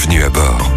bienvenue 0.00 0.22
à 0.22 0.30
bord. 0.30 0.70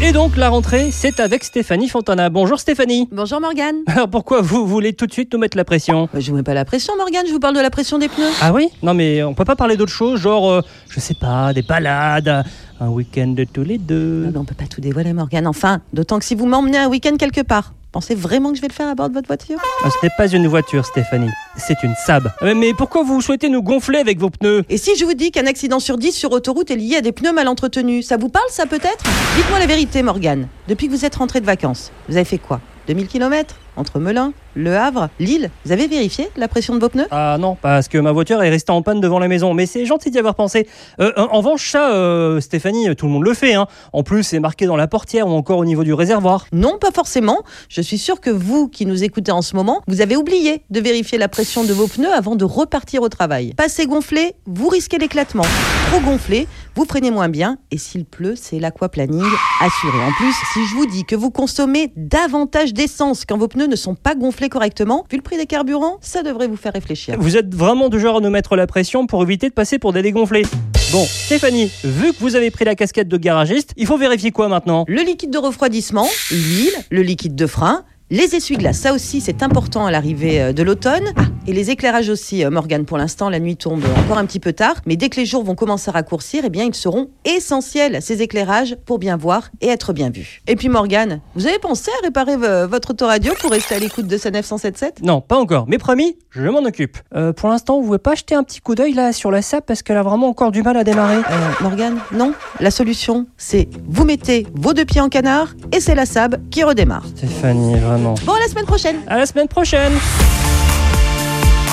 Et 0.00 0.12
donc 0.12 0.36
la 0.36 0.48
rentrée, 0.48 0.90
c'est 0.92 1.18
avec 1.18 1.42
Stéphanie 1.42 1.88
Fontana. 1.88 2.30
Bonjour 2.30 2.60
Stéphanie. 2.60 3.08
Bonjour 3.10 3.40
Morgane. 3.40 3.78
Alors 3.88 4.08
pourquoi 4.08 4.40
vous 4.40 4.66
voulez 4.66 4.92
tout 4.92 5.06
de 5.06 5.12
suite 5.12 5.32
nous 5.32 5.38
mettre 5.38 5.56
la 5.56 5.64
pression 5.64 6.08
Je 6.14 6.30
vous 6.30 6.36
mets 6.36 6.44
pas 6.44 6.54
la 6.54 6.64
pression 6.64 6.96
Morgane, 6.96 7.26
je 7.26 7.32
vous 7.32 7.40
parle 7.40 7.56
de 7.56 7.60
la 7.60 7.70
pression 7.70 7.98
des 7.98 8.08
pneus. 8.08 8.30
Ah 8.40 8.52
oui? 8.52 8.68
Non 8.84 8.94
mais 8.94 9.24
on 9.24 9.34
peut 9.34 9.44
pas 9.44 9.56
parler 9.56 9.76
d'autre 9.76 9.90
chose, 9.90 10.20
genre, 10.20 10.48
euh, 10.48 10.60
je 10.88 11.00
sais 11.00 11.14
pas, 11.14 11.52
des 11.52 11.62
balades, 11.62 12.44
un 12.80 12.88
week-end 12.88 13.28
de 13.28 13.44
tous 13.44 13.64
les 13.64 13.78
deux. 13.78 14.26
Ah 14.28 14.30
ben, 14.30 14.40
on 14.40 14.44
peut 14.44 14.54
pas 14.54 14.66
tout 14.66 14.80
dévoiler 14.80 15.12
Morgane. 15.12 15.48
Enfin, 15.48 15.80
d'autant 15.92 16.20
que 16.20 16.24
si 16.24 16.36
vous 16.36 16.46
m'emmenez 16.46 16.78
un 16.78 16.88
week-end 16.88 17.16
quelque 17.16 17.40
part, 17.42 17.72
pensez 17.94 18.16
vraiment 18.16 18.50
que 18.50 18.56
je 18.56 18.60
vais 18.60 18.66
le 18.68 18.72
faire 18.72 18.88
à 18.88 18.96
bord 18.96 19.08
de 19.08 19.14
votre 19.14 19.28
voiture? 19.28 19.56
Ah, 19.84 19.88
Ce 19.88 20.04
n'est 20.04 20.10
pas 20.18 20.26
une 20.26 20.48
voiture 20.48 20.84
Stéphanie, 20.84 21.30
c'est 21.56 21.80
une 21.84 21.94
Saab. 22.04 22.28
Euh, 22.42 22.52
Mais 22.56 22.74
pourquoi 22.74 23.04
vous 23.04 23.20
souhaitez 23.20 23.48
nous 23.48 23.62
gonfler 23.62 23.98
avec 24.00 24.18
vos 24.18 24.30
pneus? 24.30 24.64
Et 24.68 24.78
si 24.78 24.96
je 24.96 25.04
vous 25.04 25.14
dis 25.14 25.30
qu'un 25.30 25.46
accident 25.46 25.78
sur 25.78 25.96
10 25.96 26.10
sur 26.12 26.32
autoroute 26.32 26.72
est 26.72 26.76
lié 26.76 26.96
à 26.96 27.00
des 27.02 27.12
pneus 27.12 27.32
mal 27.32 27.46
entretenus, 27.46 28.04
ça 28.08 28.16
vous 28.16 28.28
parle 28.28 28.48
ça 28.50 28.66
peut-être? 28.66 29.04
Dites-moi 29.36 29.60
la 29.60 29.66
vérité 29.66 30.02
Morgane. 30.02 30.48
Depuis 30.66 30.88
que 30.88 30.92
vous 30.92 31.04
êtes 31.04 31.14
rentré 31.14 31.40
de 31.40 31.46
vacances, 31.46 31.92
vous 32.08 32.16
avez 32.16 32.24
fait 32.24 32.38
quoi? 32.38 32.60
2000 32.88 33.06
km 33.06 33.54
entre 33.76 33.98
Melun, 33.98 34.32
Le 34.54 34.76
Havre, 34.76 35.08
Lille. 35.18 35.50
Vous 35.64 35.72
avez 35.72 35.86
vérifié 35.86 36.28
la 36.36 36.48
pression 36.48 36.74
de 36.74 36.80
vos 36.80 36.88
pneus? 36.88 37.06
Ah 37.10 37.36
non, 37.38 37.56
parce 37.60 37.88
que 37.88 37.98
ma 37.98 38.12
voiture 38.12 38.42
est 38.42 38.50
restée 38.50 38.72
en 38.72 38.82
panne 38.82 39.00
devant 39.00 39.18
la 39.18 39.28
maison. 39.28 39.54
Mais 39.54 39.66
c'est 39.66 39.86
gentil 39.86 40.10
d'y 40.10 40.18
avoir 40.18 40.34
pensé. 40.34 40.66
Euh, 41.00 41.12
en 41.16 41.38
revanche, 41.38 41.70
ça, 41.70 41.92
euh, 41.92 42.40
Stéphanie, 42.40 42.94
tout 42.96 43.06
le 43.06 43.12
monde 43.12 43.24
le 43.24 43.34
fait. 43.34 43.54
Hein. 43.54 43.66
En 43.92 44.02
plus, 44.02 44.22
c'est 44.22 44.40
marqué 44.40 44.66
dans 44.66 44.76
la 44.76 44.86
portière 44.86 45.26
ou 45.28 45.32
encore 45.32 45.58
au 45.58 45.64
niveau 45.64 45.84
du 45.84 45.94
réservoir. 45.94 46.46
Non, 46.52 46.78
pas 46.78 46.90
forcément. 46.90 47.42
Je 47.68 47.80
suis 47.80 47.98
sûre 47.98 48.20
que 48.20 48.30
vous 48.30 48.68
qui 48.68 48.86
nous 48.86 49.04
écoutez 49.04 49.32
en 49.32 49.42
ce 49.42 49.56
moment, 49.56 49.82
vous 49.86 50.00
avez 50.00 50.16
oublié 50.16 50.62
de 50.70 50.80
vérifier 50.80 51.18
la 51.18 51.28
pression 51.28 51.64
de 51.64 51.72
vos 51.72 51.86
pneus 51.86 52.12
avant 52.12 52.36
de 52.36 52.44
repartir 52.44 53.02
au 53.02 53.08
travail. 53.08 53.54
Pas 53.54 53.64
assez 53.64 53.86
gonflé, 53.86 54.34
vous 54.46 54.68
risquez 54.68 54.98
l'éclatement. 54.98 55.44
Trop 55.90 56.00
gonflé, 56.00 56.46
vous 56.74 56.84
freinez 56.84 57.10
moins 57.10 57.28
bien 57.28 57.58
et 57.70 57.78
s'il 57.78 58.04
pleut, 58.04 58.34
c'est 58.36 58.58
l'aquaplaning 58.58 59.24
assuré. 59.60 59.98
En 60.04 60.12
plus, 60.12 60.32
si 60.52 60.66
je 60.66 60.74
vous 60.74 60.86
dis 60.86 61.04
que 61.04 61.16
vous 61.16 61.30
consommez 61.30 61.92
davantage 61.96 62.72
d'essence 62.74 63.24
quand 63.24 63.38
vos 63.38 63.48
pneus 63.48 63.63
ne 63.66 63.76
sont 63.76 63.94
pas 63.94 64.14
gonflés 64.14 64.48
correctement, 64.48 65.04
vu 65.10 65.16
le 65.16 65.22
prix 65.22 65.36
des 65.36 65.46
carburants, 65.46 65.98
ça 66.00 66.22
devrait 66.22 66.46
vous 66.46 66.56
faire 66.56 66.72
réfléchir. 66.72 67.16
Vous 67.18 67.36
êtes 67.36 67.54
vraiment 67.54 67.88
du 67.88 67.98
genre 68.00 68.18
à 68.18 68.20
nous 68.20 68.30
mettre 68.30 68.56
la 68.56 68.66
pression 68.66 69.06
pour 69.06 69.22
éviter 69.22 69.48
de 69.48 69.54
passer 69.54 69.78
pour 69.78 69.92
des 69.92 70.02
dégonflés. 70.02 70.44
Bon, 70.92 71.04
Stéphanie, 71.04 71.70
vu 71.82 72.12
que 72.12 72.18
vous 72.20 72.36
avez 72.36 72.50
pris 72.50 72.64
la 72.64 72.74
casquette 72.74 73.08
de 73.08 73.16
garagiste, 73.16 73.72
il 73.76 73.86
faut 73.86 73.98
vérifier 73.98 74.30
quoi 74.30 74.48
maintenant? 74.48 74.84
Le 74.86 75.02
liquide 75.02 75.30
de 75.30 75.38
refroidissement, 75.38 76.06
l'huile, 76.30 76.74
le 76.90 77.02
liquide 77.02 77.34
de 77.34 77.46
frein, 77.46 77.84
les 78.10 78.34
essuie-glaces, 78.36 78.78
ça 78.78 78.92
aussi 78.92 79.20
c'est 79.20 79.42
important 79.42 79.86
à 79.86 79.90
l'arrivée 79.90 80.40
euh, 80.40 80.52
de 80.52 80.62
l'automne. 80.62 81.12
Ah, 81.16 81.24
et 81.46 81.52
les 81.52 81.70
éclairages 81.70 82.08
aussi, 82.08 82.44
euh, 82.44 82.50
Morgane. 82.50 82.84
Pour 82.84 82.98
l'instant, 82.98 83.28
la 83.30 83.38
nuit 83.40 83.56
tombe 83.56 83.82
encore 83.98 84.18
un 84.18 84.26
petit 84.26 84.40
peu 84.40 84.52
tard, 84.52 84.76
mais 84.86 84.96
dès 84.96 85.08
que 85.08 85.16
les 85.16 85.26
jours 85.26 85.44
vont 85.44 85.54
commencer 85.54 85.90
à 85.90 85.92
raccourcir, 85.92 86.42
eh 86.44 86.50
bien 86.50 86.64
ils 86.64 86.74
seront 86.74 87.08
essentiels 87.24 88.00
ces 88.02 88.22
éclairages 88.22 88.76
pour 88.86 88.98
bien 88.98 89.16
voir 89.16 89.50
et 89.60 89.68
être 89.68 89.92
bien 89.92 90.10
vus. 90.10 90.42
Et 90.46 90.56
puis 90.56 90.68
Morgane, 90.68 91.20
vous 91.34 91.46
avez 91.46 91.58
pensé 91.58 91.90
à 92.00 92.04
réparer 92.04 92.36
vo- 92.36 92.68
votre 92.68 92.90
autoradio 92.90 93.32
pour 93.40 93.50
rester 93.50 93.74
à 93.74 93.78
l'écoute 93.78 94.06
de 94.06 94.16
sa 94.16 94.30
977 94.30 95.02
Non, 95.02 95.20
pas 95.20 95.36
encore. 95.38 95.66
Mais 95.68 95.78
promis, 95.78 96.16
je 96.30 96.42
m'en 96.48 96.60
occupe. 96.64 96.98
Euh, 97.14 97.32
pour 97.32 97.48
l'instant, 97.48 97.78
vous 97.80 97.86
pouvez 97.86 97.98
pas 97.98 98.14
jeter 98.14 98.34
un 98.34 98.42
petit 98.42 98.60
coup 98.60 98.74
d'œil 98.74 98.92
là 98.94 99.12
sur 99.12 99.30
la 99.30 99.42
SAP 99.42 99.66
parce 99.66 99.82
qu'elle 99.82 99.96
a 99.96 100.02
vraiment 100.02 100.28
encore 100.28 100.50
du 100.52 100.62
mal 100.62 100.76
à 100.76 100.84
démarrer. 100.84 101.16
Euh, 101.16 101.50
Morgane, 101.60 101.98
non. 102.12 102.32
La 102.60 102.70
solution, 102.70 103.26
c'est 103.36 103.68
vous 103.86 104.04
mettez 104.04 104.46
vos 104.54 104.72
deux 104.74 104.84
pieds 104.84 105.00
en 105.00 105.08
canard 105.08 105.54
et 105.72 105.80
c'est 105.80 105.94
la 105.94 106.06
SAB 106.06 106.36
qui 106.50 106.62
redémarre. 106.64 107.04
Stéphanie, 107.16 107.76
vraiment. 107.78 108.14
Bon, 108.24 108.32
à 108.32 108.40
la 108.40 108.48
semaine 108.48 108.66
prochaine 108.66 108.96
À 109.06 109.18
la 109.18 109.26
semaine 109.26 109.48
prochaine 109.48 109.92